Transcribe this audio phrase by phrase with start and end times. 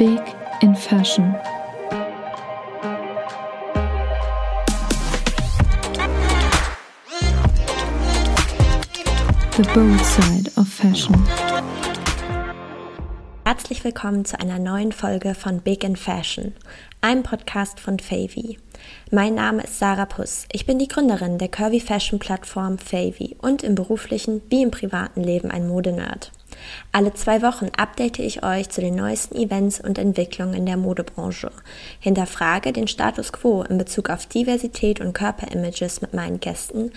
[0.00, 1.34] Big in Fashion.
[9.58, 11.14] The bold side of fashion.
[13.44, 16.54] Herzlich willkommen zu einer neuen Folge von Big in Fashion,
[17.02, 18.56] einem Podcast von Favy.
[19.10, 20.46] Mein Name ist Sarah Puss.
[20.50, 25.22] Ich bin die Gründerin der Curvy Fashion Plattform Favy und im beruflichen wie im privaten
[25.22, 26.32] Leben ein Modenerd.
[26.92, 31.50] Alle zwei Wochen update ich euch zu den neuesten Events und Entwicklungen in der Modebranche,
[32.00, 36.92] hinterfrage den Status quo in Bezug auf Diversität und Körperimages mit meinen Gästen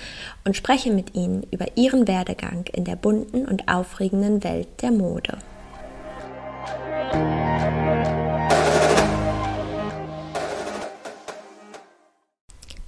[0.45, 5.37] und spreche mit ihnen über ihren Werdegang in der bunten und aufregenden Welt der Mode.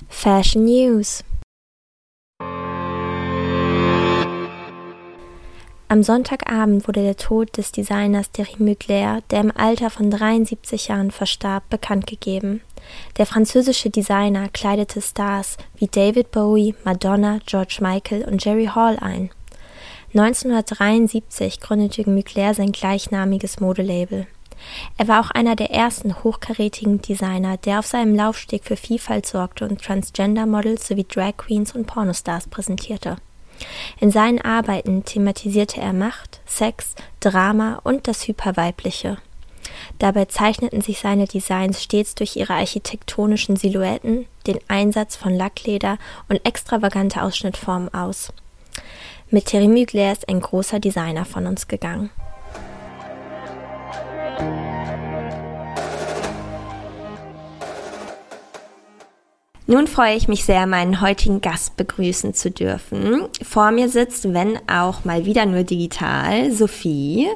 [0.09, 1.23] Fashion News
[5.87, 11.11] Am Sonntagabend wurde der Tod des Designers Thierry Mugler, der im Alter von 73 Jahren
[11.11, 12.61] verstarb, bekannt gegeben.
[13.17, 19.29] Der französische Designer kleidete Stars wie David Bowie, Madonna, George Michael und Jerry Hall ein.
[20.15, 24.25] 1973 gründete Mugler sein gleichnamiges Modelabel.
[24.97, 29.67] Er war auch einer der ersten hochkarätigen Designer, der auf seinem Laufsteg für Vielfalt sorgte
[29.67, 33.17] und Transgender-Models sowie Drag Queens und Pornostars präsentierte.
[33.99, 39.17] In seinen Arbeiten thematisierte er Macht, Sex, Drama und das Hyperweibliche.
[39.99, 45.97] Dabei zeichneten sich seine Designs stets durch ihre architektonischen Silhouetten, den Einsatz von Lackleder
[46.29, 48.31] und extravagante Ausschnittformen aus.
[49.29, 52.09] Mit Thierry Mugler ist ein großer Designer von uns gegangen.
[59.67, 63.23] Nun freue ich mich sehr, meinen heutigen Gast begrüßen zu dürfen.
[63.41, 67.27] Vor mir sitzt, wenn auch mal wieder nur digital, Sophie.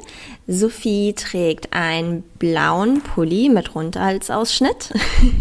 [0.46, 4.92] Sophie trägt einen blauen Pulli mit Rundhalsausschnitt,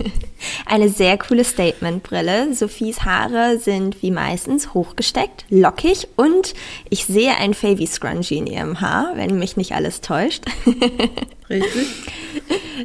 [0.66, 2.56] eine sehr coole Statementbrille.
[2.56, 6.56] Sophies Haare sind wie meistens hochgesteckt, lockig und
[6.90, 10.46] ich sehe ein Favy Scrunchie in ihrem Haar, wenn mich nicht alles täuscht.
[11.50, 11.88] Richtig.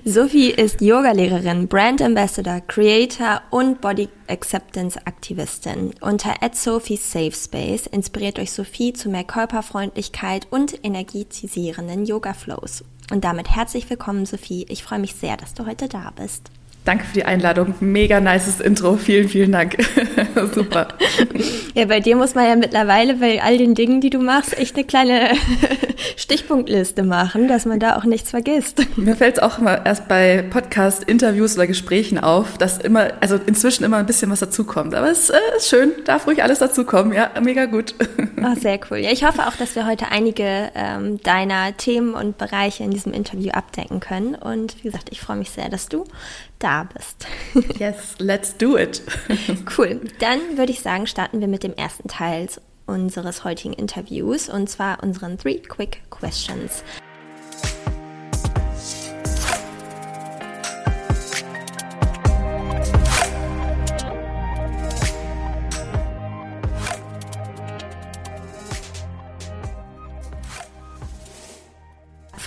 [0.04, 5.94] Sophie ist Yogalehrerin, Brand Ambassador, Creator und Body Acceptance Aktivistin.
[6.00, 12.84] Unter Sophie's Safe Space inspiriert euch Sophie zu mehr Körperfreundlichkeit und energetisierenden Yoga Flows.
[13.10, 14.66] Und damit herzlich willkommen, Sophie.
[14.68, 16.50] Ich freue mich sehr, dass du heute da bist.
[16.84, 17.74] Danke für die Einladung.
[17.80, 18.96] Mega nices Intro.
[18.96, 19.76] Vielen, vielen Dank.
[20.54, 20.88] Super.
[21.74, 24.76] Ja, bei dir muss man ja mittlerweile bei all den Dingen, die du machst, echt
[24.76, 25.30] eine kleine
[26.16, 28.82] Stichpunktliste machen, dass man da auch nichts vergisst.
[28.98, 33.36] Mir fällt es auch immer erst bei Podcast, Interviews oder Gesprächen auf, dass immer, also
[33.46, 34.94] inzwischen immer ein bisschen was dazukommt.
[34.94, 37.14] Aber es äh, ist schön, darf ruhig alles dazukommen.
[37.14, 37.94] Ja, mega gut.
[38.42, 38.98] Oh, sehr cool.
[38.98, 43.14] Ja, ich hoffe auch, dass wir heute einige ähm, deiner Themen und Bereiche in diesem
[43.14, 44.34] Interview abdecken können.
[44.34, 46.04] Und wie gesagt, ich freue mich sehr, dass du
[46.58, 47.26] da bist.
[47.78, 49.02] Yes, let's do it.
[49.76, 50.00] Cool.
[50.20, 52.48] Dann würde ich sagen, starten wir mit dem ersten Teil
[52.86, 56.82] unseres heutigen Interviews und zwar unseren Three Quick Questions.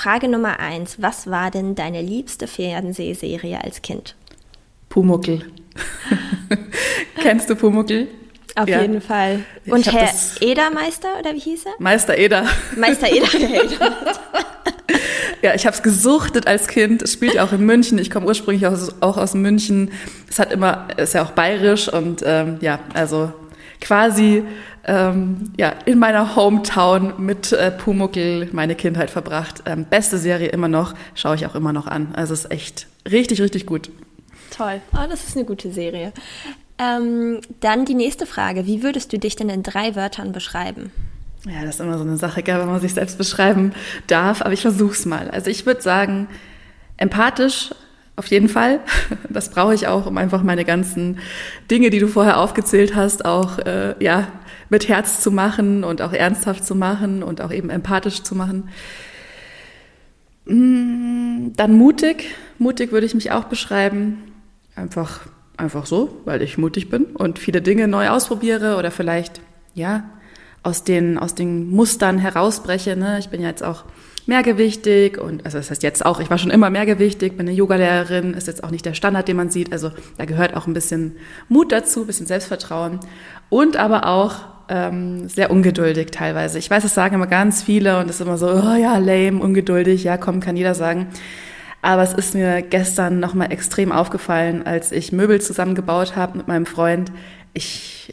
[0.08, 1.02] Frage Nummer eins.
[1.02, 4.16] Was war denn deine liebste Fernsehserie als Kind?
[4.88, 5.52] Pumuckel.
[7.22, 8.08] Kennst du Pumuckel?
[8.56, 8.84] Auf ja.
[8.84, 9.44] jeden Fall.
[9.66, 10.10] Und Herr
[10.40, 11.74] Edermeister, oder wie hieß er?
[11.80, 12.48] Meister Eder.
[12.78, 13.28] Meister Eder.
[15.42, 17.02] ja, ich habe es gesuchtet als Kind.
[17.02, 17.98] Es spielt ja auch in München.
[17.98, 19.92] Ich komme ursprünglich aus, auch aus München.
[20.30, 23.34] Es hat immer, ist ja auch bayerisch und ähm, ja, also
[23.82, 24.46] quasi
[24.88, 29.64] ähm, ja, in meiner Hometown mit äh, Pumuckel meine Kindheit verbracht.
[29.66, 32.16] Ähm, beste Serie immer noch, schaue ich auch immer noch an.
[32.16, 33.90] Also es ist echt richtig, richtig gut.
[34.50, 34.82] Toll.
[34.94, 36.14] Oh, das ist eine gute Serie.
[36.80, 38.66] Ähm, dann die nächste Frage.
[38.66, 40.92] Wie würdest du dich denn in drei Wörtern beschreiben?
[41.46, 43.74] Ja, das ist immer so eine Sache, gell, wenn man sich selbst beschreiben
[44.08, 45.30] darf, aber ich versuch's mal.
[45.30, 46.28] Also ich würde sagen,
[46.98, 47.72] empathisch
[48.18, 48.82] auf jeden Fall.
[49.30, 51.20] Das brauche ich auch, um einfach meine ganzen
[51.70, 54.28] Dinge, die du vorher aufgezählt hast, auch äh, ja
[54.70, 58.70] mit Herz zu machen und auch ernsthaft zu machen und auch eben empathisch zu machen.
[60.46, 62.26] Mm, dann mutig.
[62.58, 64.24] Mutig würde ich mich auch beschreiben.
[64.76, 65.22] Einfach
[65.58, 69.42] einfach so, weil ich mutig bin und viele Dinge neu ausprobiere oder vielleicht,
[69.74, 70.10] ja,
[70.64, 72.96] aus den, aus den Mustern herausbreche.
[72.96, 73.20] Ne?
[73.20, 73.84] Ich bin ja jetzt auch
[74.28, 78.34] mehrgewichtig und, also das heißt jetzt auch, ich war schon immer mehrgewichtig, bin eine Yogalehrerin,
[78.34, 79.72] ist jetzt auch nicht der Standard, den man sieht.
[79.72, 81.16] Also da gehört auch ein bisschen
[81.50, 83.00] Mut dazu, ein bisschen Selbstvertrauen
[83.50, 84.36] und aber auch
[84.70, 86.60] ähm, sehr ungeduldig teilweise.
[86.60, 89.40] Ich weiß, das sagen immer ganz viele und es ist immer so, oh ja, lame,
[89.40, 91.08] ungeduldig, ja, komm, kann jeder sagen.
[91.82, 96.66] Aber es ist mir gestern nochmal extrem aufgefallen, als ich Möbel zusammengebaut habe mit meinem
[96.66, 97.12] Freund.
[97.54, 98.12] Ich,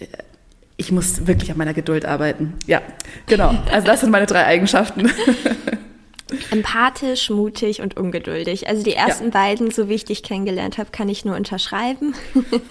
[0.76, 2.52] ich muss wirklich an meiner Geduld arbeiten.
[2.66, 2.82] Ja,
[3.26, 3.54] genau.
[3.72, 5.10] Also das sind meine drei Eigenschaften.
[6.50, 8.66] Empathisch, mutig und ungeduldig.
[8.66, 9.30] Also die ersten ja.
[9.30, 12.14] beiden, so wie ich dich kennengelernt habe, kann ich nur unterschreiben.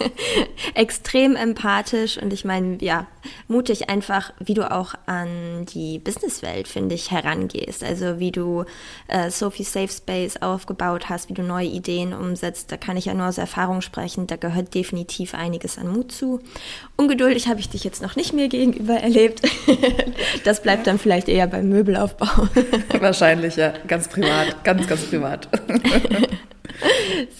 [0.74, 3.06] Extrem empathisch und ich meine, ja,
[3.46, 7.84] mutig einfach, wie du auch an die Businesswelt, finde ich, herangehst.
[7.84, 8.64] Also wie du
[9.06, 12.72] äh, Sophie Safe Space aufgebaut hast, wie du neue Ideen umsetzt.
[12.72, 14.26] Da kann ich ja nur aus Erfahrung sprechen.
[14.26, 16.40] Da gehört definitiv einiges an Mut zu.
[16.96, 19.42] Ungeduldig habe ich dich jetzt noch nicht mehr gegenüber erlebt.
[20.44, 22.48] das bleibt dann vielleicht eher beim Möbelaufbau.
[22.98, 23.72] Wahrscheinlich wahrscheinlich, ja.
[23.86, 24.64] Ganz privat.
[24.64, 25.48] Ganz, ganz privat.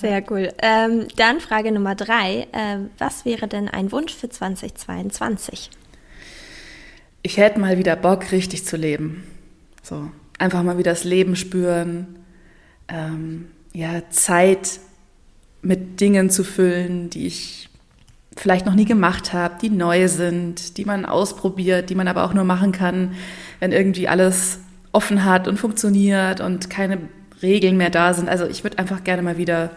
[0.00, 0.52] Sehr cool.
[0.62, 2.46] Ähm, dann Frage Nummer drei.
[2.52, 5.70] Äh, was wäre denn ein Wunsch für 2022?
[7.22, 9.24] Ich hätte mal wieder Bock, richtig zu leben.
[9.82, 12.18] So, einfach mal wieder das Leben spüren.
[12.88, 14.78] Ähm, ja, Zeit
[15.62, 17.70] mit Dingen zu füllen, die ich
[18.36, 22.34] vielleicht noch nie gemacht habe, die neu sind, die man ausprobiert, die man aber auch
[22.34, 23.14] nur machen kann,
[23.60, 24.58] wenn irgendwie alles
[24.94, 26.98] offen hat und funktioniert und keine
[27.42, 28.28] Regeln mehr da sind.
[28.28, 29.70] Also ich würde einfach gerne mal wieder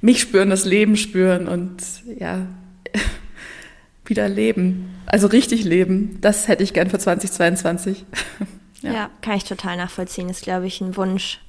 [0.00, 1.82] mich spüren, das Leben spüren und
[2.18, 2.46] ja,
[4.06, 4.94] wieder leben.
[5.06, 6.18] Also richtig leben.
[6.20, 8.04] Das hätte ich gern für 2022.
[8.82, 8.92] ja.
[8.92, 9.10] ja.
[9.20, 10.28] kann ich total nachvollziehen.
[10.28, 11.40] Ist, glaube ich, ein Wunsch,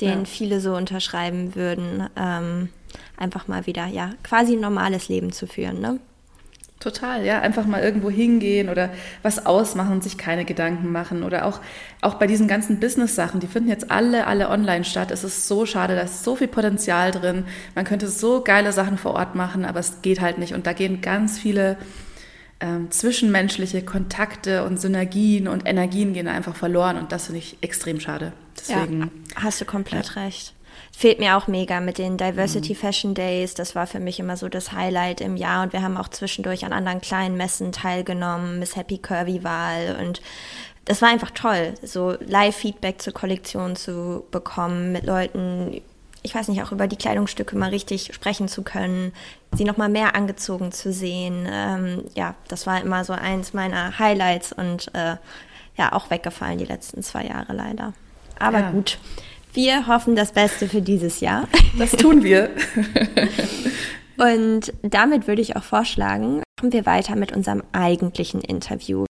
[0.00, 0.24] den ja.
[0.24, 2.08] viele so unterschreiben würden.
[2.16, 2.68] Ähm,
[3.16, 6.00] einfach mal wieder, ja, quasi ein normales Leben zu führen, ne?
[6.80, 8.88] Total, ja, einfach mal irgendwo hingehen oder
[9.22, 11.60] was ausmachen und sich keine Gedanken machen oder auch,
[12.00, 15.10] auch bei diesen ganzen Business-Sachen, die finden jetzt alle, alle online statt.
[15.10, 17.44] Es ist so schade, da ist so viel Potenzial drin.
[17.74, 20.72] Man könnte so geile Sachen vor Ort machen, aber es geht halt nicht und da
[20.72, 21.76] gehen ganz viele
[22.60, 28.00] ähm, zwischenmenschliche Kontakte und Synergien und Energien gehen einfach verloren und das finde ich extrem
[28.00, 28.32] schade.
[28.58, 30.22] Deswegen, ja, hast du komplett ja.
[30.22, 30.54] recht
[30.96, 32.78] fehlt mir auch mega mit den Diversity mhm.
[32.78, 33.54] Fashion Days.
[33.54, 36.64] Das war für mich immer so das Highlight im Jahr und wir haben auch zwischendurch
[36.64, 40.20] an anderen kleinen Messen teilgenommen, Miss Happy Curvy Wahl und
[40.84, 45.82] das war einfach toll, so Live-Feedback zur Kollektion zu bekommen, mit Leuten,
[46.22, 49.12] ich weiß nicht, auch über die Kleidungsstücke mal richtig sprechen zu können,
[49.52, 51.46] sie nochmal mehr angezogen zu sehen.
[51.48, 55.16] Ähm, ja, das war immer so eins meiner Highlights und äh,
[55.76, 57.92] ja, auch weggefallen die letzten zwei Jahre leider.
[58.38, 58.70] Aber ja.
[58.70, 58.98] gut.
[59.52, 61.48] Wir hoffen das Beste für dieses Jahr.
[61.78, 62.50] Das tun wir.
[64.16, 69.06] Und damit würde ich auch vorschlagen, machen wir weiter mit unserem eigentlichen Interview.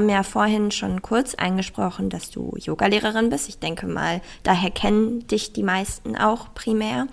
[0.00, 3.50] Haben ja vorhin schon kurz eingesprochen, dass du Yogalehrerin bist.
[3.50, 7.06] Ich denke mal, daher kennen dich die meisten auch primär.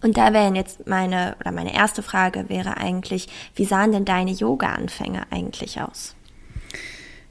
[0.00, 4.30] Und da wäre jetzt meine, oder meine erste Frage wäre eigentlich, wie sahen denn deine
[4.30, 6.14] Yoga-Anfänge eigentlich aus?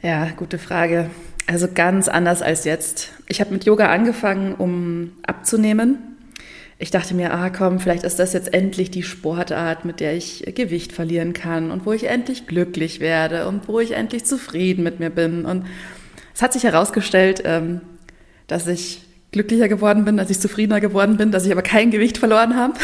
[0.03, 1.09] Ja, gute Frage.
[1.47, 3.13] Also ganz anders als jetzt.
[3.27, 6.16] Ich habe mit Yoga angefangen, um abzunehmen
[6.79, 10.43] ich dachte mir, ah komm, vielleicht ist das jetzt endlich die Sportart, mit der ich
[10.55, 14.99] Gewicht verlieren kann und wo ich endlich glücklich werde und wo ich endlich zufrieden mit
[14.99, 15.45] mir bin.
[15.45, 15.65] Und
[16.35, 17.81] es hat sich herausgestellt, ähm,
[18.45, 19.01] dass ich
[19.31, 22.75] glücklicher geworden bin, dass ich zufriedener geworden bin, dass ich aber kein Gewicht verloren habe.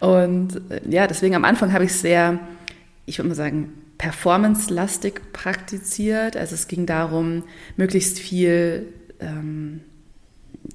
[0.00, 2.38] und äh, ja, deswegen am Anfang habe ich sehr,
[3.04, 6.38] ich würde mal sagen, performance-lastig praktiziert.
[6.38, 7.44] Also es ging darum,
[7.76, 9.82] möglichst viel ähm,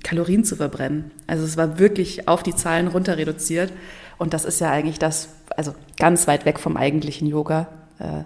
[0.04, 1.12] Kalorien zu verbrennen.
[1.28, 3.72] Also es war wirklich auf die Zahlen runter reduziert.
[4.18, 7.68] Und das ist ja eigentlich das, also ganz weit weg vom eigentlichen Yoga.
[8.00, 8.24] Äh,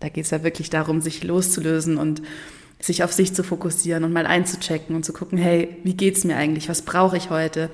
[0.00, 2.22] da geht es ja wirklich darum, sich loszulösen und
[2.80, 6.36] sich auf sich zu fokussieren und mal einzuchecken und zu gucken, hey, wie geht's mir
[6.36, 6.68] eigentlich?
[6.68, 7.70] Was brauche ich heute?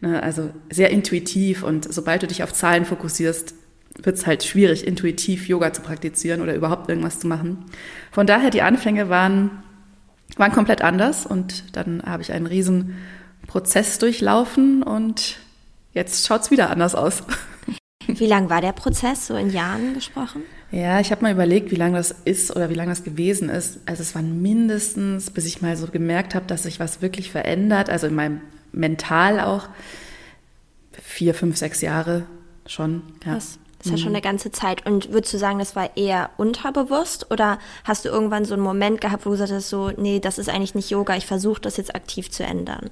[0.00, 3.54] Ne, also sehr intuitiv und sobald du dich auf Zahlen fokussierst,
[4.02, 7.64] wird es halt schwierig, intuitiv Yoga zu praktizieren oder überhaupt irgendwas zu machen.
[8.12, 9.62] Von daher, die Anfänge waren
[10.36, 12.96] waren komplett anders und dann habe ich einen riesen
[13.46, 15.38] Prozess durchlaufen und
[15.92, 17.22] jetzt schaut es wieder anders aus.
[18.06, 20.42] Wie lang war der Prozess, so in Jahren gesprochen?
[20.70, 23.80] Ja, ich habe mal überlegt, wie lange das ist oder wie lange das gewesen ist.
[23.86, 27.88] Also es waren mindestens, bis ich mal so gemerkt habe, dass sich was wirklich verändert,
[27.88, 28.40] also in meinem
[28.72, 29.68] Mental auch,
[30.92, 32.26] vier, fünf, sechs Jahre
[32.66, 33.02] schon.
[33.24, 33.34] Ja.
[33.34, 33.58] Krass.
[33.86, 34.16] Das ist ja schon mhm.
[34.16, 34.84] eine ganze Zeit.
[34.84, 39.00] Und würdest du sagen, das war eher unterbewusst oder hast du irgendwann so einen Moment
[39.00, 41.76] gehabt, wo du gesagt hast, so, nee, das ist eigentlich nicht Yoga, ich versuche das
[41.76, 42.90] jetzt aktiv zu ändern?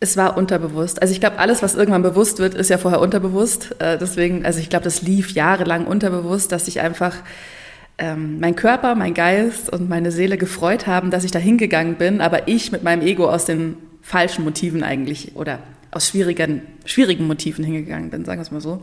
[0.00, 1.02] Es war unterbewusst.
[1.02, 3.74] Also ich glaube, alles, was irgendwann bewusst wird, ist ja vorher unterbewusst.
[3.80, 7.16] Äh, deswegen, also ich glaube, das lief jahrelang unterbewusst, dass ich einfach
[7.98, 12.20] ähm, mein Körper, mein Geist und meine Seele gefreut haben, dass ich da hingegangen bin,
[12.20, 17.64] aber ich mit meinem Ego aus den falschen Motiven eigentlich oder aus schwierigen, schwierigen Motiven
[17.64, 18.82] hingegangen bin, sagen wir es mal so.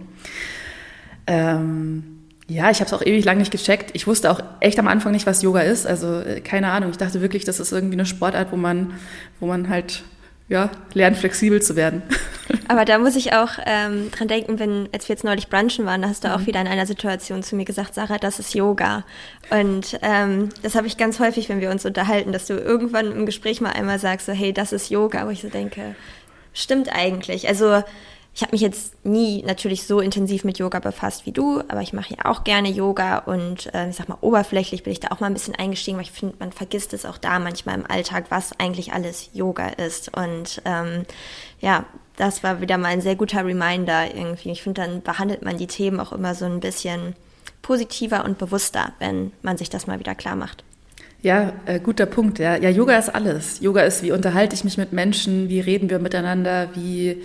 [1.32, 2.04] Ähm,
[2.50, 3.92] ja, ich habe es auch ewig lang nicht gecheckt.
[3.94, 5.88] Ich wusste auch echt am Anfang nicht, was Yoga ist.
[5.88, 6.92] Also äh, keine Ahnung.
[6.92, 8.94] Ich dachte wirklich, das ist irgendwie eine Sportart, wo man,
[9.40, 10.04] wo man halt
[10.50, 12.02] ja, lernt, flexibel zu werden.
[12.68, 16.02] Aber da muss ich auch ähm, dran denken, wenn, als wir jetzt neulich brunchen waren,
[16.02, 16.34] da hast du mhm.
[16.34, 19.06] auch wieder in einer Situation zu mir gesagt, Sarah, das ist Yoga.
[19.50, 23.26] Und ähm, das habe ich ganz häufig, wenn wir uns unterhalten, dass du irgendwann im
[23.26, 25.96] Gespräch mal einmal sagst, so, hey, das ist Yoga, wo ich so denke,
[26.54, 27.48] stimmt eigentlich.
[27.48, 27.82] Also
[28.34, 31.92] ich habe mich jetzt nie natürlich so intensiv mit Yoga befasst wie du, aber ich
[31.92, 35.20] mache ja auch gerne Yoga und äh, ich sag mal, oberflächlich bin ich da auch
[35.20, 38.26] mal ein bisschen eingestiegen, weil ich finde, man vergisst es auch da manchmal im Alltag,
[38.30, 40.16] was eigentlich alles Yoga ist.
[40.16, 41.04] Und ähm,
[41.60, 41.86] ja,
[42.16, 44.52] das war wieder mal ein sehr guter Reminder irgendwie.
[44.52, 47.16] Ich finde, dann behandelt man die Themen auch immer so ein bisschen
[47.62, 50.64] positiver und bewusster, wenn man sich das mal wieder klar macht.
[51.22, 52.40] Ja, äh, guter Punkt.
[52.40, 52.56] Ja.
[52.56, 53.60] ja, Yoga ist alles.
[53.60, 57.24] Yoga ist, wie unterhalte ich mich mit Menschen, wie reden wir miteinander, wie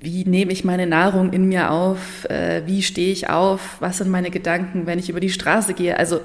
[0.00, 4.10] wie nehme ich meine Nahrung in mir auf, äh, wie stehe ich auf, was sind
[4.10, 5.98] meine Gedanken, wenn ich über die Straße gehe.
[5.98, 6.20] Also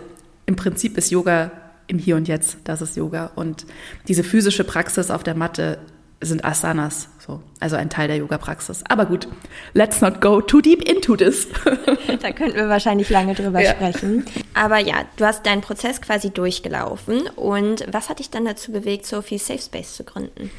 [0.46, 1.52] im Prinzip ist Yoga
[1.88, 3.32] im Hier und Jetzt, das ist Yoga.
[3.36, 3.66] Und
[4.08, 5.78] diese physische Praxis auf der Matte
[6.22, 8.84] sind Asanas, so, also ein Teil der Yoga-Praxis.
[8.88, 9.28] Aber gut,
[9.74, 11.48] let's not go too deep into this.
[12.22, 13.72] da könnten wir wahrscheinlich lange drüber ja.
[13.72, 14.26] sprechen.
[14.54, 17.28] Aber ja, du hast deinen Prozess quasi durchgelaufen.
[17.36, 20.50] Und was hat dich dann dazu bewegt, Sophie Safe Space zu gründen?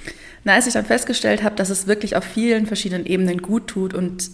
[0.47, 3.95] Na, als ich dann festgestellt habe, dass es wirklich auf vielen verschiedenen Ebenen gut tut
[3.95, 4.31] und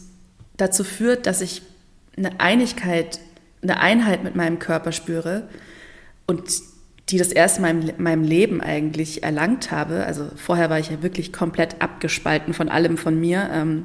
[0.58, 1.62] dazu führt, dass ich
[2.18, 3.18] eine Einigkeit,
[3.62, 5.48] eine Einheit mit meinem Körper spüre
[6.26, 6.44] und
[7.08, 10.04] die das erste Mal in meinem Leben eigentlich erlangt habe.
[10.04, 13.48] Also vorher war ich ja wirklich komplett abgespalten von allem von mir.
[13.50, 13.84] Ähm,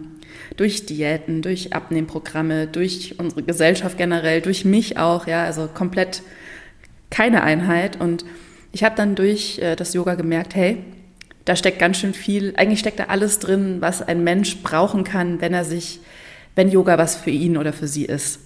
[0.58, 6.24] durch Diäten, durch Abnehmprogramme, durch unsere Gesellschaft generell, durch mich auch, ja, also komplett
[7.10, 8.02] keine Einheit.
[8.02, 8.26] Und
[8.74, 10.84] ich habe dann durch äh, das Yoga gemerkt, hey,
[11.48, 15.40] da steckt ganz schön viel, eigentlich steckt da alles drin, was ein Mensch brauchen kann,
[15.40, 16.02] wenn er sich,
[16.56, 18.42] wenn Yoga was für ihn oder für sie ist.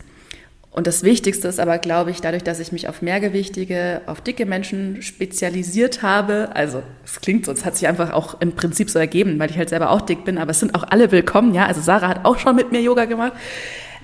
[0.69, 4.45] Und das Wichtigste ist aber, glaube ich, dadurch, dass ich mich auf mehrgewichtige, auf dicke
[4.45, 8.99] Menschen spezialisiert habe, also es klingt so, es hat sich einfach auch im Prinzip so
[8.99, 11.65] ergeben, weil ich halt selber auch dick bin, aber es sind auch alle willkommen, ja.
[11.65, 13.33] Also Sarah hat auch schon mit mir Yoga gemacht.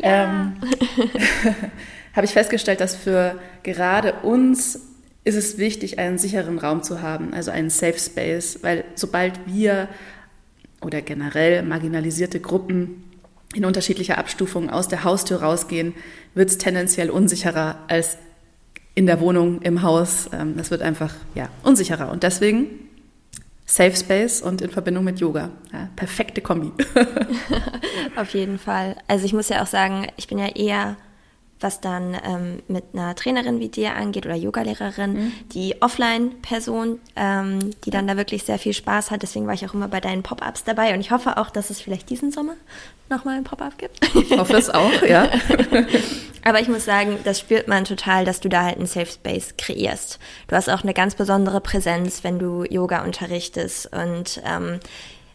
[0.01, 0.25] Ja.
[0.25, 0.53] Ähm,
[2.15, 4.81] habe ich festgestellt, dass für gerade uns
[5.27, 9.89] ist es wichtig, einen sicheren Raum zu haben, also einen Safe Space, weil sobald wir
[10.79, 13.03] oder generell marginalisierte Gruppen
[13.53, 15.93] in unterschiedlicher Abstufung aus der Haustür rausgehen,
[16.33, 18.17] wird es tendenziell unsicherer als
[18.95, 20.29] in der Wohnung, im Haus.
[20.31, 22.09] Ähm, das wird einfach ja, unsicherer.
[22.09, 22.67] Und deswegen
[23.65, 25.49] Safe Space und in Verbindung mit Yoga.
[25.73, 26.71] Ja, perfekte Kombi.
[28.15, 28.95] Auf jeden Fall.
[29.09, 30.95] Also ich muss ja auch sagen, ich bin ja eher
[31.59, 35.33] was dann ähm, mit einer Trainerin wie dir angeht oder Yogalehrerin, mhm.
[35.53, 39.23] die Offline-Person, ähm, die dann da wirklich sehr viel Spaß hat.
[39.23, 41.81] Deswegen war ich auch immer bei deinen Pop-ups dabei und ich hoffe auch, dass es
[41.81, 42.53] vielleicht diesen Sommer
[43.09, 43.99] nochmal ein Pop-up gibt.
[44.15, 45.29] Ich hoffe es auch, ja.
[46.43, 49.55] Aber ich muss sagen, das spürt man total, dass du da halt einen Safe Space
[49.57, 50.19] kreierst.
[50.47, 54.79] Du hast auch eine ganz besondere Präsenz, wenn du Yoga unterrichtest und ähm,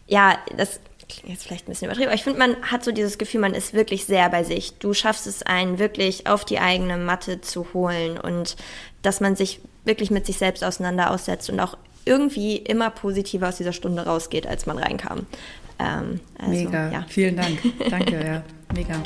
[0.07, 0.79] ja, das
[1.25, 3.73] jetzt vielleicht ein bisschen übertrieben, aber ich finde, man hat so dieses Gefühl, man ist
[3.73, 4.73] wirklich sehr bei sich.
[4.79, 8.55] Du schaffst es einen wirklich auf die eigene Matte zu holen und
[9.01, 13.57] dass man sich wirklich mit sich selbst auseinander aussetzt und auch irgendwie immer positiver aus
[13.57, 15.25] dieser Stunde rausgeht, als man reinkam.
[15.79, 17.05] Ähm, also, mega, ja.
[17.07, 17.59] vielen Dank.
[17.89, 18.43] Danke, ja,
[18.75, 19.01] mega.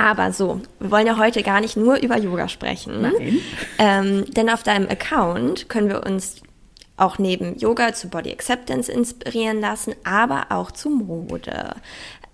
[0.00, 3.02] Aber so, wir wollen ja heute gar nicht nur über Yoga sprechen.
[3.02, 3.38] Nein.
[3.76, 6.36] Ähm, denn auf deinem Account können wir uns
[6.96, 11.74] auch neben Yoga zu Body Acceptance inspirieren lassen, aber auch zu Mode.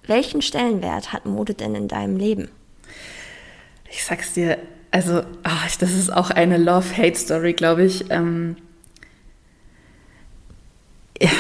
[0.06, 2.48] Welchen Stellenwert hat Mode denn in deinem Leben?
[3.90, 4.58] Ich sag's dir,
[4.92, 8.04] also ach, das ist auch eine Love-Hate-Story, glaube ich.
[8.10, 8.56] Ähm,
[11.20, 11.30] ja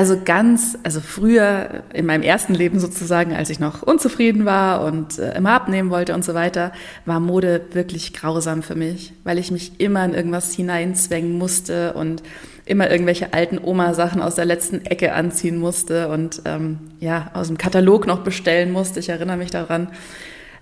[0.00, 5.18] also ganz, also früher in meinem ersten Leben sozusagen, als ich noch unzufrieden war und
[5.18, 6.72] äh, immer abnehmen wollte und so weiter,
[7.04, 12.22] war Mode wirklich grausam für mich, weil ich mich immer in irgendwas hineinzwängen musste und
[12.64, 17.58] immer irgendwelche alten Oma-Sachen aus der letzten Ecke anziehen musste und ähm, ja, aus dem
[17.58, 19.00] Katalog noch bestellen musste.
[19.00, 19.88] Ich erinnere mich daran.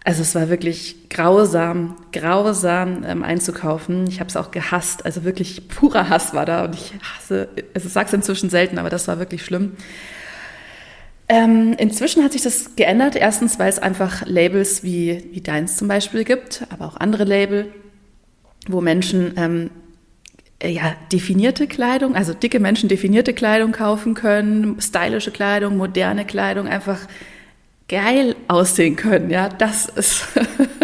[0.04, 4.06] Also es war wirklich grausam, grausam ähm, einzukaufen.
[4.06, 5.04] Ich habe es auch gehasst.
[5.04, 9.08] Also wirklich purer Hass war da und ich hasse, also es inzwischen selten, aber das
[9.08, 9.72] war wirklich schlimm.
[11.28, 13.14] Ähm, inzwischen hat sich das geändert.
[13.14, 17.70] Erstens, weil es einfach Labels wie, wie deins zum Beispiel gibt, aber auch andere Label,
[18.66, 19.70] wo Menschen ähm,
[20.60, 26.66] äh, ja, definierte Kleidung, also dicke Menschen definierte Kleidung kaufen können, stylische Kleidung, moderne Kleidung,
[26.66, 27.00] einfach
[27.88, 29.30] geil aussehen können.
[29.30, 30.25] Ja, das ist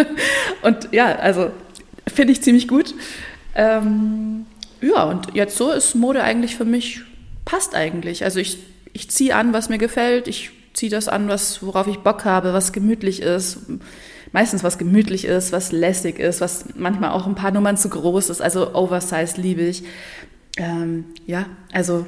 [0.62, 1.50] und ja, also
[2.12, 2.94] finde ich ziemlich gut.
[3.54, 4.46] Ähm,
[4.80, 7.02] ja, und jetzt so ist Mode eigentlich für mich
[7.44, 8.24] passt eigentlich.
[8.24, 8.58] Also ich,
[8.92, 10.28] ich ziehe an, was mir gefällt.
[10.28, 13.58] Ich ziehe das an, was, worauf ich Bock habe, was gemütlich ist.
[14.32, 18.30] Meistens was gemütlich ist, was lässig ist, was manchmal auch ein paar Nummern zu groß
[18.30, 18.40] ist.
[18.40, 19.84] Also Oversize liebe ich.
[20.56, 22.06] Ähm, ja, also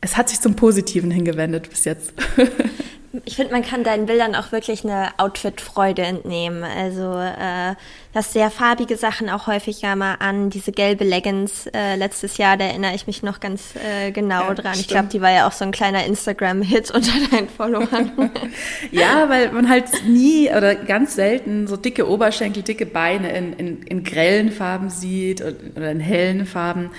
[0.00, 2.12] es hat sich zum Positiven hingewendet bis jetzt.
[3.24, 6.64] ich finde, man kann deinen Bildern auch wirklich eine Outfit-Freude entnehmen.
[6.64, 7.74] Also äh,
[8.14, 10.48] das sehr farbige Sachen auch häufiger mal an.
[10.48, 14.54] Diese gelbe Leggings äh, letztes Jahr, da erinnere ich mich noch ganz äh, genau ja,
[14.54, 14.72] dran.
[14.72, 14.76] Stimmt.
[14.76, 18.30] Ich glaube, die war ja auch so ein kleiner Instagram-Hit unter deinen Followern.
[18.90, 23.82] ja, weil man halt nie oder ganz selten so dicke Oberschenkel, dicke Beine in, in,
[23.82, 26.90] in grellen Farben sieht oder in hellen Farben.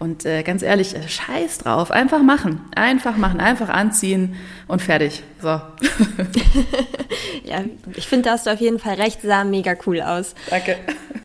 [0.00, 1.90] Und äh, ganz ehrlich, äh, scheiß drauf.
[1.90, 2.62] Einfach machen.
[2.74, 3.38] Einfach machen.
[3.38, 4.34] Einfach anziehen
[4.66, 5.22] und fertig.
[5.42, 5.48] So.
[7.44, 7.64] ja,
[7.94, 9.20] ich finde, da hast du auf jeden Fall recht.
[9.20, 10.34] Sah mega cool aus.
[10.48, 10.78] Danke.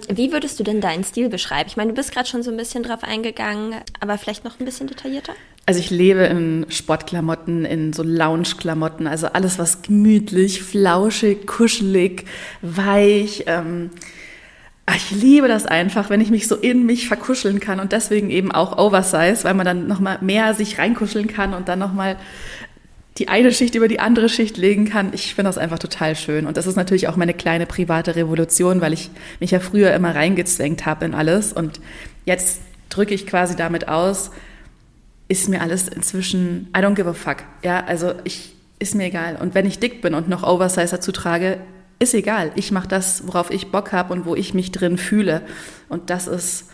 [0.10, 1.70] Wie würdest du denn deinen Stil beschreiben?
[1.70, 4.65] Ich meine, du bist gerade schon so ein bisschen drauf eingegangen, aber vielleicht noch ein
[4.65, 5.34] bisschen detaillierter?
[5.65, 12.25] Also ich lebe in Sportklamotten, in so Lounge-Klamotten, also alles, was gemütlich, flauschig, kuschelig,
[12.62, 13.89] weich, ähm,
[14.94, 18.51] ich liebe das einfach, wenn ich mich so in mich verkuscheln kann und deswegen eben
[18.51, 22.18] auch Oversize, weil man dann nochmal mehr sich reinkuscheln kann und dann nochmal
[23.18, 25.13] die eine Schicht über die andere Schicht legen kann.
[25.13, 26.46] Ich finde das einfach total schön.
[26.46, 30.13] Und das ist natürlich auch meine kleine private Revolution, weil ich mich ja früher immer
[30.13, 31.54] reingezwängt habe in alles.
[31.54, 31.80] Und
[32.25, 34.32] jetzt drücke ich quasi damit aus,
[35.30, 37.38] ist mir alles inzwischen, I don't give a fuck.
[37.63, 39.38] Ja, also ich, ist mir egal.
[39.38, 41.58] Und wenn ich dick bin und noch Oversize dazu trage,
[42.00, 42.52] ist egal.
[42.56, 45.42] Ich mache das, worauf ich Bock habe und wo ich mich drin fühle.
[45.90, 46.70] Und das ist,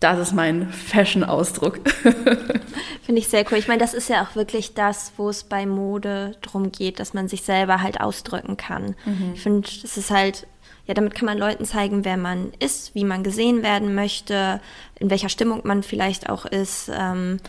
[0.00, 1.80] das ist mein Fashion-Ausdruck.
[3.02, 3.58] Finde ich sehr cool.
[3.58, 7.14] Ich meine, das ist ja auch wirklich das, wo es bei Mode drum geht, dass
[7.14, 8.94] man sich selber halt ausdrücken kann.
[9.04, 9.32] Mhm.
[9.34, 10.46] Ich finde, das ist halt
[10.88, 14.58] ja, damit kann man Leuten zeigen, wer man ist, wie man gesehen werden möchte,
[14.98, 16.90] in welcher Stimmung man vielleicht auch ist.
[16.90, 17.40] Ähm,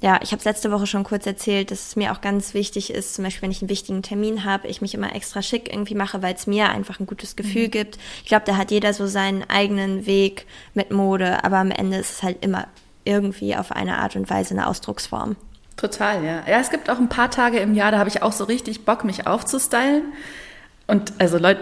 [0.00, 2.92] ja, ich habe es letzte Woche schon kurz erzählt, dass es mir auch ganz wichtig
[2.92, 5.94] ist, zum Beispiel, wenn ich einen wichtigen Termin habe, ich mich immer extra schick irgendwie
[5.94, 7.70] mache, weil es mir einfach ein gutes Gefühl mhm.
[7.70, 7.98] gibt.
[8.22, 12.10] Ich glaube, da hat jeder so seinen eigenen Weg mit Mode, aber am Ende ist
[12.10, 12.68] es halt immer
[13.04, 15.36] irgendwie auf eine Art und Weise eine Ausdrucksform.
[15.76, 16.42] Total, ja.
[16.46, 18.84] Ja, es gibt auch ein paar Tage im Jahr, da habe ich auch so richtig
[18.84, 20.02] Bock, mich aufzustylen.
[20.86, 21.60] Und also Leute,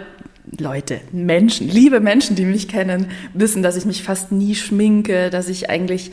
[0.59, 5.49] Leute, Menschen, liebe Menschen, die mich kennen, wissen, dass ich mich fast nie schminke, dass
[5.49, 6.13] ich eigentlich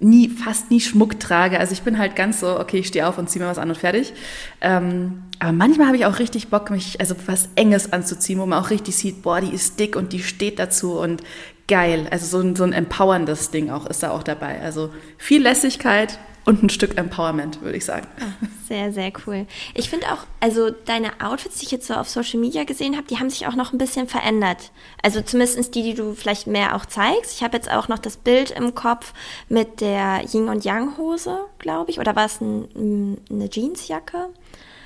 [0.00, 1.60] nie, fast nie Schmuck trage.
[1.60, 3.68] Also ich bin halt ganz so, okay, ich stehe auf und ziehe mir was an
[3.68, 4.12] und fertig.
[4.60, 8.62] Ähm, aber manchmal habe ich auch richtig Bock, mich also was Enges anzuziehen, wo man
[8.62, 11.22] auch richtig sieht, boah, die ist dick und die steht dazu und
[11.68, 12.08] geil.
[12.10, 14.60] Also so ein, so ein empowerndes Ding auch ist da auch dabei.
[14.60, 18.06] Also viel Lässigkeit, und ein Stück Empowerment, würde ich sagen.
[18.20, 19.46] Oh, sehr, sehr cool.
[19.74, 23.06] Ich finde auch, also deine Outfits, die ich jetzt so auf Social Media gesehen habe,
[23.06, 24.70] die haben sich auch noch ein bisschen verändert.
[25.02, 27.34] Also zumindest die, die du vielleicht mehr auch zeigst.
[27.36, 29.12] Ich habe jetzt auch noch das Bild im Kopf
[29.48, 32.00] mit der Yin und Yang Hose, glaube ich.
[32.00, 34.28] Oder war es ein, eine Jeansjacke?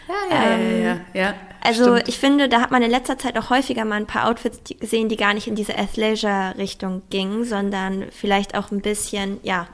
[0.09, 2.09] Ja, ja, ähm, ja, ja, ja, Also stimmt.
[2.09, 5.09] ich finde, da hat man in letzter Zeit auch häufiger mal ein paar Outfits gesehen,
[5.09, 9.67] die gar nicht in diese Athleisure-Richtung gingen, sondern vielleicht auch ein bisschen, ja,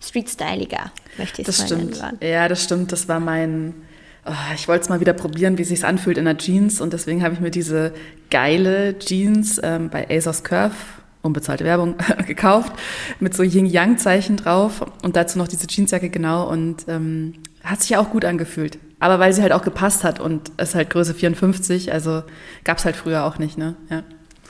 [0.00, 2.00] streetstyliger, möchte ich es Das stimmt.
[2.00, 2.18] Nennen.
[2.20, 2.92] Ja, das stimmt.
[2.92, 3.74] Das war mein.
[4.26, 6.92] Oh, ich wollte es mal wieder probieren, wie es sich anfühlt in der Jeans und
[6.92, 7.94] deswegen habe ich mir diese
[8.30, 10.74] geile Jeans ähm, bei ASOS Curve
[11.22, 12.72] unbezahlte Werbung gekauft
[13.20, 17.34] mit so Yin-Yang-Zeichen drauf und dazu noch diese Jeansjacke genau und ähm,
[17.64, 18.78] hat sich auch gut angefühlt.
[19.00, 22.22] Aber weil sie halt auch gepasst hat und es halt Größe 54, also
[22.64, 23.76] gab es halt früher auch nicht, ne?
[23.90, 24.02] Ja.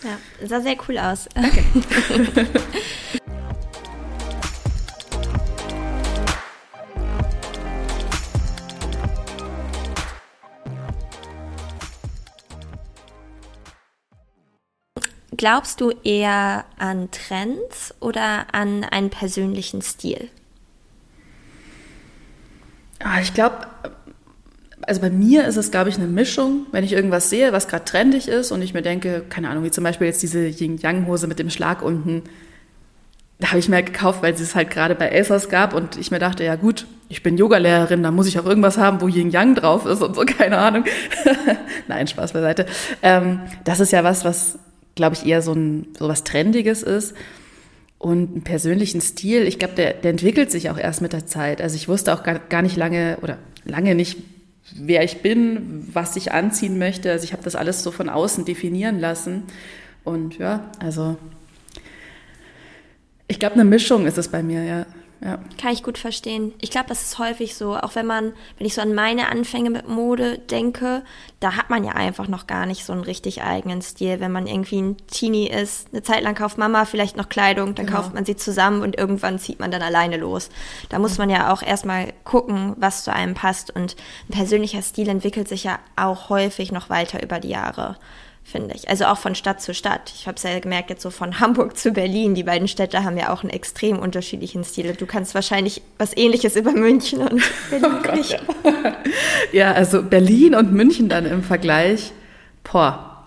[0.04, 1.28] Ja, sah sehr cool aus.
[1.34, 1.64] Danke.
[15.38, 20.28] Glaubst du eher an Trends oder an einen persönlichen Stil?
[22.98, 23.68] Ah, ich glaube,
[24.82, 26.66] also bei mir ist es, glaube ich, eine Mischung.
[26.72, 29.70] Wenn ich irgendwas sehe, was gerade trendig ist und ich mir denke, keine Ahnung, wie
[29.70, 32.24] zum Beispiel jetzt diese Yin-Yang-Hose mit dem Schlag unten,
[33.38, 36.10] da habe ich mir halt gekauft, weil es halt gerade bei ASOS gab und ich
[36.10, 39.30] mir dachte, ja gut, ich bin Yogalehrerin, da muss ich auch irgendwas haben, wo Yin
[39.30, 40.84] Yang drauf ist und so, keine Ahnung.
[41.86, 42.66] Nein, Spaß beiseite.
[43.02, 44.58] Ähm, das ist ja was, was
[44.98, 47.14] glaube ich, eher so, ein, so was Trendiges ist.
[47.96, 51.62] Und einen persönlichen Stil, ich glaube, der, der entwickelt sich auch erst mit der Zeit.
[51.62, 54.18] Also ich wusste auch gar, gar nicht lange oder lange nicht,
[54.76, 57.10] wer ich bin, was ich anziehen möchte.
[57.10, 59.44] Also ich habe das alles so von außen definieren lassen.
[60.04, 61.16] Und ja, also
[63.26, 64.86] ich glaube, eine Mischung ist es bei mir, ja.
[65.20, 65.38] Ja.
[65.60, 66.54] Kann ich gut verstehen.
[66.60, 69.68] Ich glaube, das ist häufig so, auch wenn man, wenn ich so an meine Anfänge
[69.68, 71.02] mit Mode denke,
[71.40, 74.20] da hat man ja einfach noch gar nicht so einen richtig eigenen Stil.
[74.20, 77.86] Wenn man irgendwie ein Teenie ist, eine Zeit lang kauft Mama vielleicht noch Kleidung, dann
[77.86, 77.98] Genau.
[77.98, 80.50] kauft man sie zusammen und irgendwann zieht man dann alleine los.
[80.88, 83.74] Da muss man ja auch erstmal gucken, was zu einem passt.
[83.74, 83.96] Und
[84.28, 87.96] ein persönlicher Stil entwickelt sich ja auch häufig noch weiter über die Jahre
[88.50, 88.88] finde ich.
[88.88, 90.12] Also auch von Stadt zu Stadt.
[90.14, 92.34] Ich habe es ja gemerkt, jetzt so von Hamburg zu Berlin.
[92.34, 94.94] Die beiden Städte haben ja auch einen extrem unterschiedlichen Stil.
[94.94, 98.30] Du kannst wahrscheinlich was ähnliches über München und Berlin Oh Gott, nicht.
[98.32, 98.40] ja.
[99.52, 102.12] ja, also Berlin und München dann im Vergleich,
[102.64, 103.26] boah,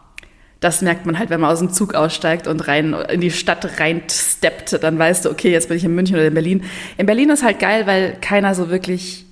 [0.59, 3.79] das merkt man halt, wenn man aus dem Zug aussteigt und rein in die Stadt
[3.79, 6.63] reinsteppt, dann weißt du, okay, jetzt bin ich in München oder in Berlin.
[6.97, 9.25] In Berlin ist halt geil, weil keiner so wirklich,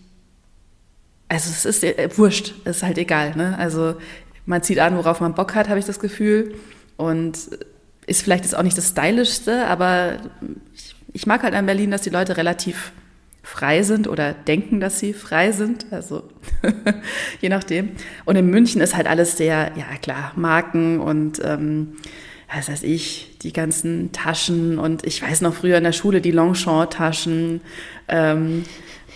[1.27, 3.55] also es ist äh, wurscht, es ist halt egal, ne?
[3.59, 3.95] Also
[4.49, 6.55] man zieht an, worauf man Bock hat, habe ich das Gefühl
[6.97, 7.37] und
[8.07, 10.17] ist vielleicht jetzt auch nicht das Stylischste, aber
[10.73, 12.91] ich, ich mag halt an Berlin, dass die Leute relativ
[13.43, 15.85] frei sind oder denken, dass sie frei sind.
[15.91, 16.23] Also
[17.41, 17.91] je nachdem.
[18.25, 21.97] Und in München ist halt alles sehr, ja klar, Marken und ähm,
[22.51, 26.31] was weiß ich, die ganzen Taschen und ich weiß noch früher in der Schule die
[26.31, 27.61] Longchamp-Taschen.
[28.07, 28.63] Ähm,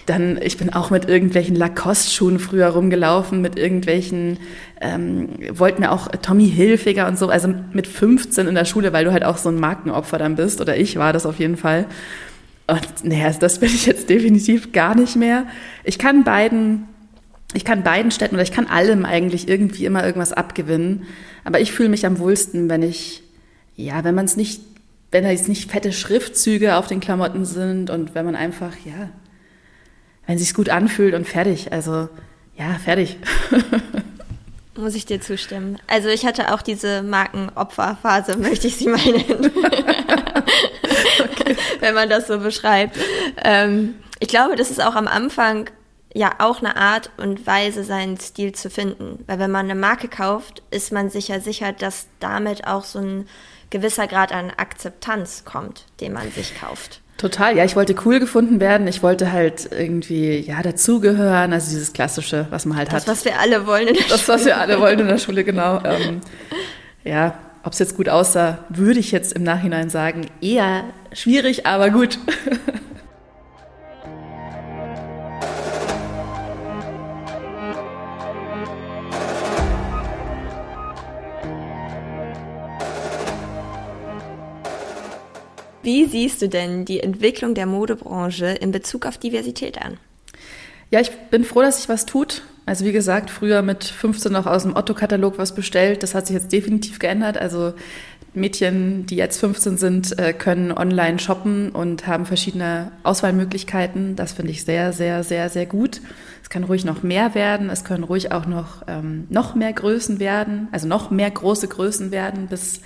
[0.05, 4.37] dann, ich bin auch mit irgendwelchen Lacoste-Schuhen früher rumgelaufen, mit irgendwelchen,
[4.81, 9.05] ähm, wollten mir auch Tommy Hilfiger und so, also mit 15 in der Schule, weil
[9.05, 11.85] du halt auch so ein Markenopfer dann bist, oder ich war das auf jeden Fall.
[12.67, 15.45] Und naja, das bin ich jetzt definitiv gar nicht mehr.
[15.83, 16.87] Ich kann beiden,
[17.53, 21.03] ich kann beiden Städten oder ich kann allem eigentlich irgendwie immer irgendwas abgewinnen.
[21.43, 23.23] Aber ich fühle mich am wohlsten, wenn ich,
[23.75, 24.61] ja, wenn man es nicht,
[25.11, 29.09] wenn da jetzt nicht fette Schriftzüge auf den Klamotten sind und wenn man einfach, ja,
[30.27, 31.71] wenn sich's gut anfühlt und fertig.
[31.71, 32.09] Also,
[32.57, 33.17] ja, fertig.
[34.75, 35.77] Muss ich dir zustimmen.
[35.85, 39.51] Also ich hatte auch diese Markenopferphase, möchte ich sie mal nennen.
[41.79, 42.97] Wenn man das so beschreibt.
[43.43, 45.69] Ähm, ich glaube, das ist auch am Anfang
[46.13, 49.23] ja auch eine Art und Weise, seinen Stil zu finden.
[49.27, 52.99] Weil wenn man eine Marke kauft, ist man sich ja sicher, dass damit auch so
[52.99, 53.27] ein
[53.69, 57.02] gewisser Grad an Akzeptanz kommt, den man sich kauft.
[57.17, 58.87] Total, ja, ich wollte cool gefunden werden.
[58.87, 61.53] Ich wollte halt irgendwie, ja, dazugehören.
[61.53, 63.07] Also dieses Klassische, was man halt Das, hat.
[63.07, 65.81] was wir alle wollen in der Das, was wir alle wollen in der Schule, genau.
[65.85, 66.21] Ähm,
[67.03, 71.89] ja, ob es jetzt gut aussah, würde ich jetzt im Nachhinein sagen, eher schwierig, aber
[71.91, 72.17] gut.
[85.83, 89.97] Wie siehst du denn die Entwicklung der Modebranche in Bezug auf Diversität an?
[90.89, 92.43] Ja, ich bin froh, dass sich was tut.
[92.65, 96.01] Also wie gesagt, früher mit 15 noch aus dem Otto-Katalog was bestellt.
[96.01, 97.37] Das hat sich jetzt definitiv geändert.
[97.37, 97.73] Also
[98.33, 104.15] Mädchen, die jetzt 15 sind, äh, können online shoppen und haben verschiedene Auswahlmöglichkeiten.
[104.15, 105.99] Das finde ich sehr, sehr, sehr, sehr gut.
[106.41, 107.69] Es kann ruhig noch mehr werden.
[107.69, 112.11] Es können ruhig auch noch, ähm, noch mehr Größen werden, also noch mehr große Größen
[112.11, 112.79] werden, bis,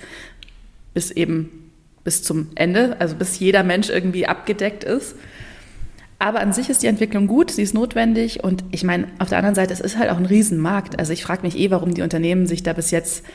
[0.94, 1.67] bis eben
[2.08, 5.14] bis zum Ende, also bis jeder Mensch irgendwie abgedeckt ist.
[6.18, 9.36] Aber an sich ist die Entwicklung gut, sie ist notwendig und ich meine, auf der
[9.36, 10.98] anderen Seite, es ist halt auch ein Riesenmarkt.
[10.98, 13.26] Also ich frage mich eh, warum die Unternehmen sich da bis jetzt,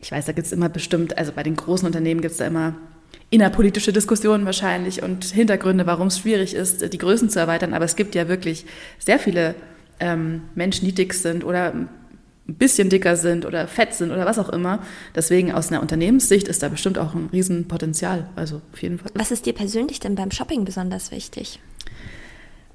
[0.00, 2.46] ich weiß, da gibt es immer bestimmt, also bei den großen Unternehmen gibt es da
[2.46, 2.76] immer
[3.30, 7.74] innerpolitische Diskussionen wahrscheinlich und Hintergründe, warum es schwierig ist, die Größen zu erweitern.
[7.74, 8.64] Aber es gibt ja wirklich
[9.00, 9.56] sehr viele
[9.98, 11.72] ähm, Menschen, die dick sind oder
[12.50, 14.80] ein bisschen dicker sind oder fett sind oder was auch immer.
[15.14, 18.26] Deswegen aus einer Unternehmenssicht ist da bestimmt auch ein Riesenpotenzial.
[18.36, 19.10] Also auf jeden Fall.
[19.14, 21.60] Was ist dir persönlich denn beim Shopping besonders wichtig?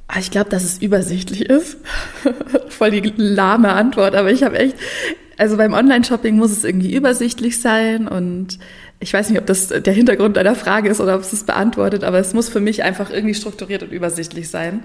[0.08, 1.78] Ah, Ich glaube, dass es übersichtlich ist.
[2.70, 4.76] Voll die lahme Antwort, aber ich habe echt,
[5.38, 8.60] also beim Online-Shopping muss es irgendwie übersichtlich sein und
[9.00, 12.04] ich weiß nicht, ob das der Hintergrund deiner Frage ist oder ob es das beantwortet,
[12.04, 14.84] aber es muss für mich einfach irgendwie strukturiert und übersichtlich sein.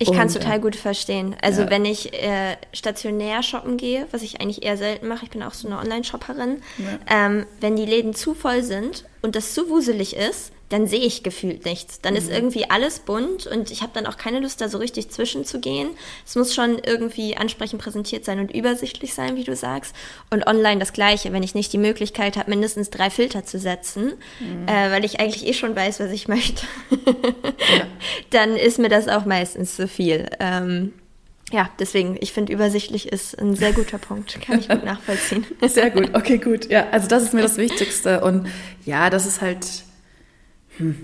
[0.00, 0.62] Ich kann es Und, total ja.
[0.62, 1.34] gut verstehen.
[1.42, 1.70] Also Ja.
[1.70, 5.54] wenn ich äh, stationär shoppen gehe, was ich eigentlich eher selten mache, ich bin auch
[5.54, 6.62] so eine Online-Shopperin,
[7.10, 11.22] ähm, wenn die Läden zu voll sind und das zu wuselig ist, dann sehe ich
[11.22, 12.00] gefühlt nichts.
[12.02, 12.18] Dann Mhm.
[12.18, 15.88] ist irgendwie alles bunt und ich habe dann auch keine Lust, da so richtig zwischenzugehen.
[16.26, 19.94] Es muss schon irgendwie ansprechend präsentiert sein und übersichtlich sein, wie du sagst.
[20.30, 24.12] Und online das Gleiche, wenn ich nicht die Möglichkeit habe, mindestens drei Filter zu setzen,
[24.40, 24.68] Mhm.
[24.68, 26.66] äh, weil ich eigentlich eh schon weiß, was ich möchte,
[28.30, 30.28] dann ist mir das auch meistens zu viel.
[30.40, 30.92] Ähm,
[31.50, 34.38] ja, deswegen, ich finde, übersichtlich ist ein sehr guter Punkt.
[34.42, 35.46] Kann ich gut nachvollziehen.
[35.66, 36.68] Sehr gut, okay, gut.
[36.70, 38.20] Ja, also das ist mir das Wichtigste.
[38.22, 38.48] Und
[38.84, 39.66] ja, das ist halt.
[40.78, 40.96] Hm.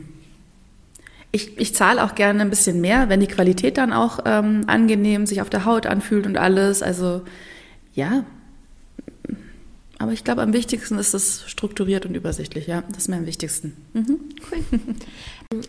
[1.32, 5.26] Ich, ich zahle auch gerne ein bisschen mehr, wenn die Qualität dann auch ähm, angenehm
[5.26, 6.82] sich auf der Haut anfühlt und alles.
[6.82, 7.22] Also
[7.94, 8.24] ja.
[9.98, 12.66] Aber ich glaube, am wichtigsten ist es strukturiert und übersichtlich.
[12.66, 13.76] Ja, das ist mir am wichtigsten.
[13.94, 14.20] Mhm.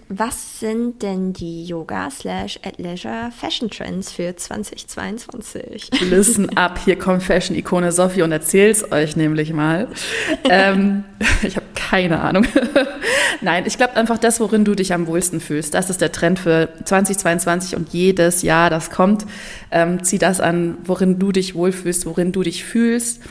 [0.10, 5.90] Was sind denn die Yoga slash at Leisure Fashion Trends für 2022?
[6.02, 9.88] Listen up, hier kommt Fashion-Ikone Sophie und erzähl's euch nämlich mal.
[10.50, 11.04] ähm,
[11.44, 12.46] ich habe keine Ahnung.
[13.42, 15.74] Nein, ich glaube einfach das, worin du dich am wohlsten fühlst.
[15.74, 19.26] Das ist der Trend für 2022 und jedes Jahr, das kommt.
[19.72, 23.22] Ähm, zieh das an, worin du dich wohlfühlst, worin du dich fühlst.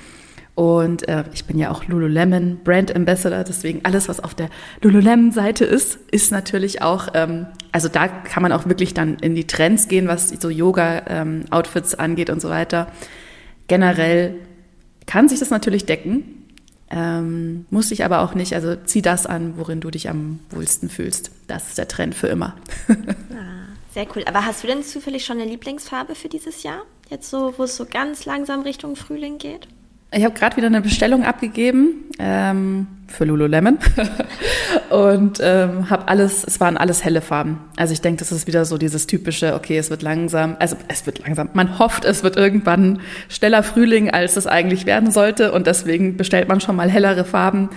[0.55, 4.51] Und äh, ich bin ja auch Lululemon Brand Ambassador, deswegen alles, was auf der
[4.83, 9.49] Lululemon-Seite ist, ist natürlich auch, ähm, also da kann man auch wirklich dann in die
[9.49, 12.87] Trends gehen, was so Yoga-Outfits ähm, angeht und so weiter.
[13.67, 14.37] Generell
[15.07, 16.45] kann sich das natürlich decken,
[16.91, 18.55] ähm, muss ich aber auch nicht.
[18.55, 21.33] Also zieh das an, worin du dich am wohlsten fühlst.
[21.49, 22.55] Das ist der Trend für immer.
[22.89, 22.95] ah,
[23.93, 24.23] sehr cool.
[24.27, 26.83] Aber hast du denn zufällig schon eine Lieblingsfarbe für dieses Jahr?
[27.11, 29.67] Jetzt so, wo es so ganz langsam Richtung Frühling geht?
[30.17, 33.79] Ich habe gerade wieder eine Bestellung abgegeben ähm, für Lululemon
[34.91, 37.59] und ähm, habe alles, es waren alles helle Farben.
[37.77, 41.05] Also ich denke, das ist wieder so dieses typische, okay, es wird langsam, also es
[41.07, 45.67] wird langsam, man hofft, es wird irgendwann schneller Frühling, als es eigentlich werden sollte und
[45.67, 47.71] deswegen bestellt man schon mal hellere Farben.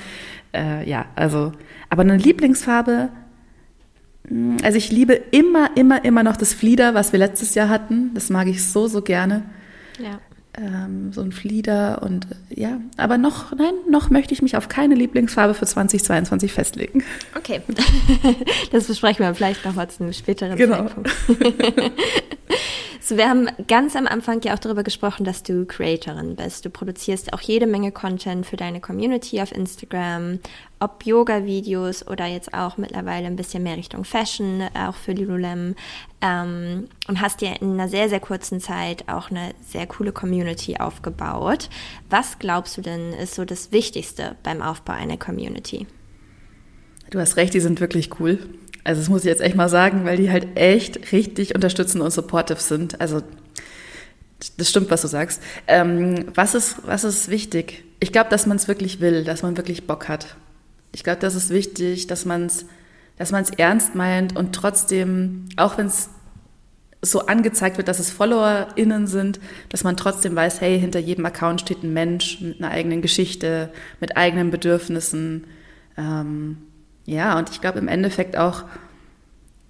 [0.54, 1.54] Äh, ja, also,
[1.90, 3.10] aber eine Lieblingsfarbe,
[4.28, 8.12] hm, also ich liebe immer, immer, immer noch das Flieder, was wir letztes Jahr hatten.
[8.14, 9.42] Das mag ich so, so gerne.
[10.00, 10.20] Ja
[10.58, 14.96] ähm, so ein Flieder und ja, aber noch, nein, noch möchte ich mich auf keine
[14.96, 17.04] Lieblingsfarbe für 2022 festlegen.
[17.38, 17.62] Okay,
[18.72, 20.78] das besprechen wir vielleicht noch mal zu einem späteren genau.
[20.78, 21.12] Zeitpunkt.
[23.08, 26.66] So, wir haben ganz am Anfang ja auch darüber gesprochen, dass du Creatorin bist.
[26.66, 30.40] Du produzierst auch jede Menge Content für deine Community auf Instagram,
[30.82, 35.78] ob Yoga-Videos oder jetzt auch mittlerweile ein bisschen mehr Richtung Fashion, auch für Lululemon.
[36.20, 40.76] Ähm, und hast dir in einer sehr, sehr kurzen Zeit auch eine sehr coole Community
[40.76, 41.70] aufgebaut.
[42.10, 45.88] Was glaubst du denn ist so das Wichtigste beim Aufbau einer Community?
[47.10, 48.38] Du hast recht, die sind wirklich cool.
[48.88, 52.12] Also das muss ich jetzt echt mal sagen, weil die halt echt richtig unterstützend und
[52.12, 53.02] supportive sind.
[53.02, 53.22] Also
[54.56, 55.42] das stimmt, was du sagst.
[55.68, 57.84] Ähm, was, ist, was ist wichtig?
[58.00, 60.38] Ich glaube, dass man es wirklich will, dass man wirklich Bock hat.
[60.94, 62.66] Ich glaube, das ist wichtig, dass man es
[63.18, 66.10] dass man's ernst meint und trotzdem, auch wenn es
[67.02, 71.62] so angezeigt wird, dass es FollowerInnen sind, dass man trotzdem weiß, hey, hinter jedem Account
[71.62, 73.70] steht ein Mensch mit einer eigenen Geschichte,
[74.00, 75.46] mit eigenen Bedürfnissen.
[75.98, 76.58] Ähm,
[77.08, 78.66] ja, und ich glaube im Endeffekt auch,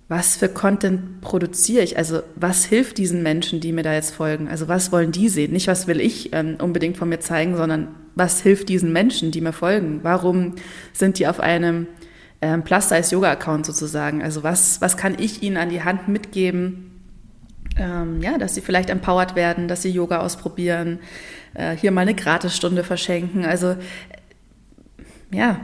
[0.10, 1.98] was für Content produziere ich?
[1.98, 4.48] Also was hilft diesen Menschen, die mir da jetzt folgen?
[4.48, 5.52] Also was wollen die sehen?
[5.54, 9.42] Nicht, was will ich ähm, unbedingt von mir zeigen, sondern was hilft diesen Menschen, die
[9.42, 10.00] mir folgen?
[10.02, 10.56] Warum
[10.94, 11.88] sind die auf einem
[12.42, 14.24] ähm, Plus-Size-Yoga-Account sozusagen?
[14.24, 17.04] Also was, was kann ich ihnen an die Hand mitgeben?
[17.78, 21.00] Ähm, ja, dass sie vielleicht empowered werden, dass sie Yoga ausprobieren,
[21.54, 23.46] äh, hier mal eine Gratisstunde verschenken.
[23.46, 23.76] Also
[25.32, 25.60] ja,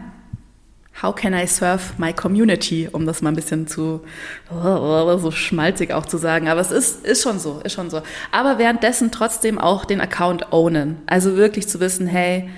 [1.02, 4.02] How can I serve my community, um das mal ein bisschen zu
[4.50, 6.48] so schmalzig auch zu sagen.
[6.48, 8.02] Aber es ist, ist schon so, ist schon so.
[8.32, 11.02] Aber währenddessen trotzdem auch den Account ownen.
[11.08, 12.50] Also wirklich zu wissen, hey,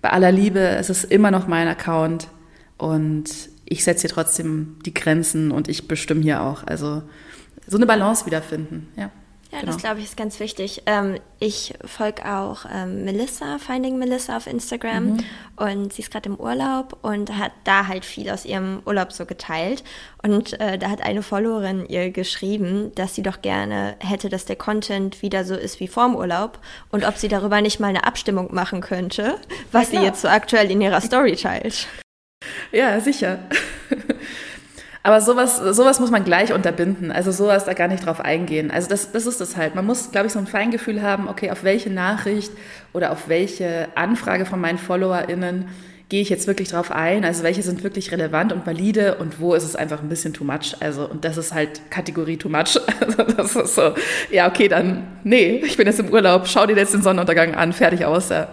[0.00, 2.28] bei aller Liebe, es ist immer noch mein Account
[2.78, 3.24] und
[3.66, 6.66] ich setze hier trotzdem die Grenzen und ich bestimme hier auch.
[6.66, 7.02] Also
[7.66, 9.10] so eine Balance wiederfinden, ja.
[9.54, 9.72] Ja, genau.
[9.72, 10.82] das glaube ich ist ganz wichtig.
[10.86, 15.18] Ähm, ich folge auch ähm, Melissa, Finding Melissa auf Instagram mhm.
[15.54, 19.26] und sie ist gerade im Urlaub und hat da halt viel aus ihrem Urlaub so
[19.26, 19.84] geteilt.
[20.24, 24.56] Und äh, da hat eine Followerin ihr geschrieben, dass sie doch gerne hätte, dass der
[24.56, 26.58] Content wieder so ist wie vorm Urlaub
[26.90, 29.36] und ob sie darüber nicht mal eine Abstimmung machen könnte,
[29.70, 31.86] was sie jetzt so aktuell in ihrer Story teilt.
[32.72, 33.38] Ja, sicher.
[35.06, 37.12] Aber sowas, sowas muss man gleich unterbinden.
[37.12, 38.70] Also sowas da gar nicht drauf eingehen.
[38.70, 39.74] Also das, das ist es halt.
[39.74, 42.50] Man muss, glaube ich, so ein Feingefühl haben, okay, auf welche Nachricht
[42.94, 45.68] oder auf welche Anfrage von meinen FollowerInnen
[46.08, 47.24] gehe ich jetzt wirklich drauf ein?
[47.26, 50.44] Also welche sind wirklich relevant und valide und wo ist es einfach ein bisschen too
[50.44, 50.74] much?
[50.80, 52.80] Also, und das ist halt Kategorie too much.
[53.00, 53.92] Also das ist so,
[54.30, 57.74] ja, okay, dann, nee, ich bin jetzt im Urlaub, schau dir jetzt den Sonnenuntergang an,
[57.74, 58.30] fertig aus.
[58.30, 58.48] Ja.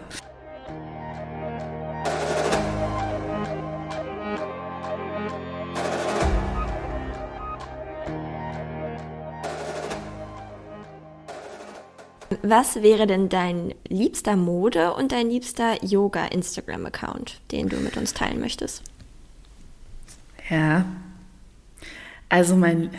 [12.44, 18.40] Was wäre denn dein liebster Mode und dein liebster Yoga-Instagram-Account, den du mit uns teilen
[18.40, 18.82] möchtest?
[20.50, 20.86] Ja,
[22.30, 22.92] also mein,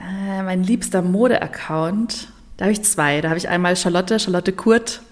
[0.00, 3.20] äh, mein liebster Mode-Account, da habe ich zwei.
[3.20, 5.02] Da habe ich einmal Charlotte, Charlotte Kurt.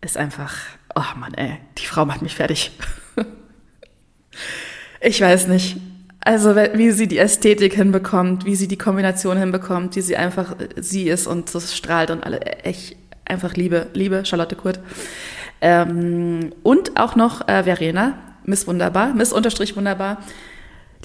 [0.00, 0.56] Ist einfach,
[0.94, 2.72] oh Mann, ey, die Frau macht mich fertig.
[5.00, 5.76] ich weiß nicht.
[6.22, 11.08] Also wie sie die Ästhetik hinbekommt, wie sie die Kombination hinbekommt, wie sie einfach sie
[11.08, 14.80] ist und das strahlt und alle echt einfach Liebe, Liebe Charlotte Kurt.
[15.62, 20.18] Ähm, und auch noch äh, Verena, Miss Wunderbar, Miss Unterstrich Wunderbar.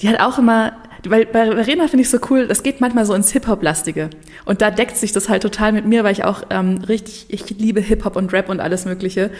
[0.00, 0.72] die hat auch immer,
[1.08, 4.10] weil bei Verena finde ich so cool, das geht manchmal so ins Hip-Hop-lastige.
[4.44, 7.48] Und da deckt sich das halt total mit mir, weil ich auch ähm, richtig, ich
[7.58, 9.30] liebe Hip-Hop und Rap und alles Mögliche.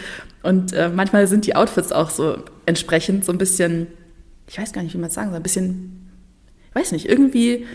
[0.41, 3.87] Und äh, manchmal sind die Outfits auch so entsprechend so ein bisschen,
[4.47, 6.09] ich weiß gar nicht, wie man es sagen soll, ein bisschen,
[6.69, 7.65] ich weiß nicht, irgendwie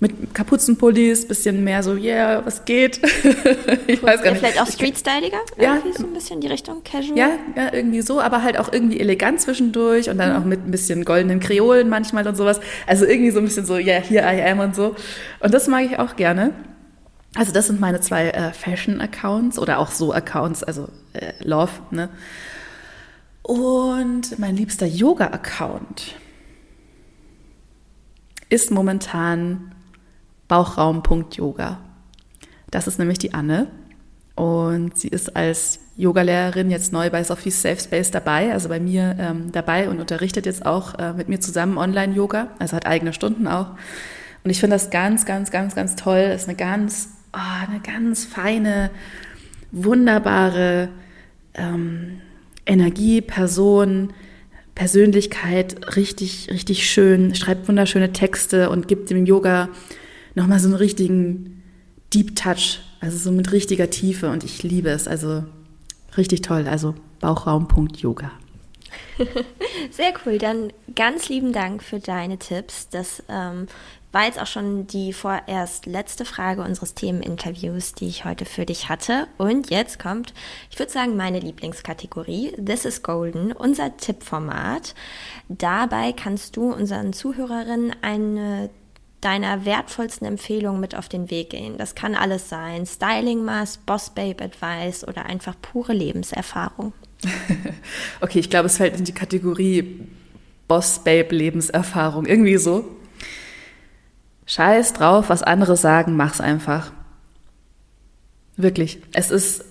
[0.00, 3.00] mit Kapuzenpullis, bisschen mehr so, yeah, was geht?
[3.88, 4.38] ich weiß gar nicht.
[4.38, 5.38] Vielleicht auch Street-styliger?
[5.58, 5.82] Ja.
[5.96, 7.18] so ein bisschen die Richtung Casual?
[7.18, 10.36] Ja, ja, irgendwie so, aber halt auch irgendwie elegant zwischendurch und dann mhm.
[10.36, 12.60] auch mit ein bisschen goldenen Kreolen manchmal und sowas.
[12.86, 14.94] Also irgendwie so ein bisschen so, yeah, here I am und so.
[15.40, 16.52] Und das mag ich auch gerne.
[17.34, 22.08] Also das sind meine zwei äh, Fashion-Accounts oder auch so Accounts, also äh, Love, ne?
[23.48, 26.16] Und mein liebster Yoga-Account
[28.50, 29.74] ist momentan
[30.48, 31.78] Bauchraum.yoga.
[32.70, 33.68] Das ist nämlich die Anne
[34.34, 39.16] und sie ist als Yogalehrerin jetzt neu bei Sophies Safe Space dabei, also bei mir
[39.18, 43.48] ähm, dabei und unterrichtet jetzt auch äh, mit mir zusammen Online-Yoga, also hat eigene Stunden
[43.48, 43.70] auch.
[44.44, 46.28] Und ich finde das ganz, ganz, ganz, ganz toll.
[46.28, 48.90] Das ist eine ganz, oh, eine ganz feine,
[49.72, 50.90] wunderbare
[51.54, 52.20] ähm,
[52.68, 54.12] Energie, Person,
[54.74, 59.70] Persönlichkeit, richtig, richtig schön, schreibt wunderschöne Texte und gibt dem Yoga
[60.36, 61.64] nochmal so einen richtigen
[62.14, 65.08] Deep Touch, also so mit richtiger Tiefe und ich liebe es.
[65.08, 65.44] Also
[66.16, 66.68] richtig toll.
[66.68, 68.30] Also Bauchraum.yoga.
[69.90, 70.38] Sehr cool.
[70.38, 72.88] Dann ganz lieben Dank für deine Tipps.
[72.88, 73.66] Das ähm,
[74.12, 78.88] war jetzt auch schon die vorerst letzte Frage unseres Themeninterviews, die ich heute für dich
[78.88, 79.26] hatte.
[79.36, 80.32] Und jetzt kommt,
[80.70, 82.52] ich würde sagen, meine Lieblingskategorie.
[82.52, 84.94] This is Golden, unser Tippformat.
[85.48, 88.70] Dabei kannst du unseren Zuhörerinnen eine
[89.20, 91.76] deiner wertvollsten Empfehlungen mit auf den Weg gehen.
[91.76, 92.86] Das kann alles sein.
[92.86, 96.92] Styling Mask, Boss Babe Advice oder einfach pure Lebenserfahrung.
[98.20, 100.06] okay, ich glaube, es fällt in die Kategorie
[100.68, 102.26] Boss Babe Lebenserfahrung.
[102.26, 102.84] Irgendwie so.
[104.48, 106.90] Scheiß drauf, was andere sagen, mach's einfach.
[108.56, 108.98] Wirklich.
[109.12, 109.62] Es ist,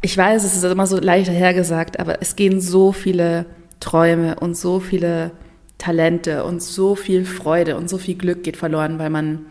[0.00, 3.44] ich weiß, es ist immer so leicht hergesagt, aber es gehen so viele
[3.78, 5.32] Träume und so viele
[5.76, 9.44] Talente und so viel Freude und so viel Glück geht verloren, weil man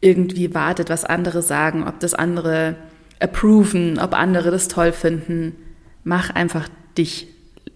[0.00, 2.76] irgendwie wartet, was andere sagen, ob das andere
[3.20, 5.56] approven, ob andere das toll finden.
[6.04, 7.28] Mach einfach dich.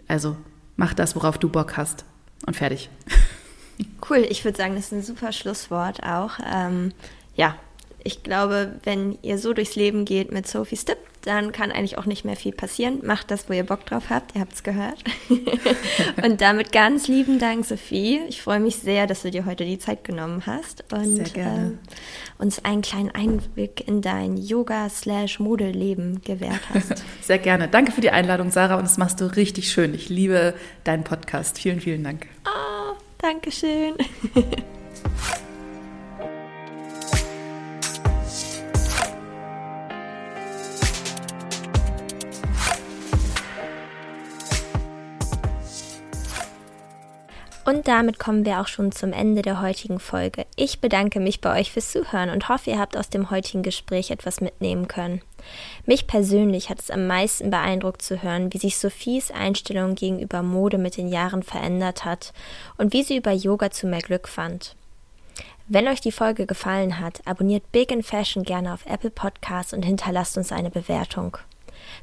[0.08, 0.38] Also
[0.76, 2.06] mach das, worauf du Bock hast.
[2.46, 2.88] Und fertig.
[4.08, 6.32] Cool, ich würde sagen, das ist ein super Schlusswort auch.
[6.52, 6.92] Ähm,
[7.36, 7.56] ja,
[8.04, 12.06] ich glaube, wenn ihr so durchs Leben geht mit Sophie's Tipp, dann kann eigentlich auch
[12.06, 13.00] nicht mehr viel passieren.
[13.04, 14.34] Macht das, wo ihr Bock drauf habt.
[14.34, 15.04] Ihr habt es gehört.
[16.24, 18.20] und damit ganz lieben Dank, Sophie.
[18.28, 21.70] Ich freue mich sehr, dass du dir heute die Zeit genommen hast und äh,
[22.38, 27.04] uns einen kleinen Einblick in dein Yoga-Slash-Modeleben gewährt hast.
[27.22, 27.68] Sehr gerne.
[27.68, 28.74] Danke für die Einladung, Sarah.
[28.74, 29.94] Und das machst du richtig schön.
[29.94, 31.58] Ich liebe deinen Podcast.
[31.58, 32.26] Vielen, vielen Dank.
[32.46, 33.94] Oh, Dankeschön.
[47.64, 50.46] Und damit kommen wir auch schon zum Ende der heutigen Folge.
[50.56, 54.10] Ich bedanke mich bei euch fürs Zuhören und hoffe, ihr habt aus dem heutigen Gespräch
[54.10, 55.22] etwas mitnehmen können.
[55.86, 60.78] Mich persönlich hat es am meisten beeindruckt zu hören, wie sich Sophies Einstellung gegenüber Mode
[60.78, 62.32] mit den Jahren verändert hat
[62.78, 64.74] und wie sie über Yoga zu mehr Glück fand.
[65.68, 69.84] Wenn euch die Folge gefallen hat, abonniert Big in Fashion gerne auf Apple Podcasts und
[69.84, 71.38] hinterlasst uns eine Bewertung.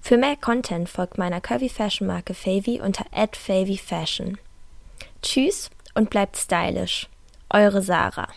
[0.02, 4.38] Für mehr Content folgt meiner Curvy Fashion Marke Favy unter @favyfashion.
[5.22, 7.08] Tschüss und bleibt stylisch.
[7.50, 8.30] Eure Sarah.